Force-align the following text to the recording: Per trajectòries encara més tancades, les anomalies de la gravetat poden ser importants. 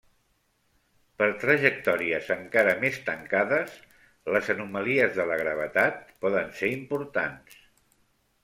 Per 1.21 1.25
trajectòries 1.43 2.31
encara 2.37 2.73
més 2.85 2.97
tancades, 3.11 3.77
les 4.37 4.49
anomalies 4.57 5.15
de 5.21 5.29
la 5.33 5.39
gravetat 5.45 6.03
poden 6.27 6.53
ser 6.63 6.75
importants. 6.81 7.63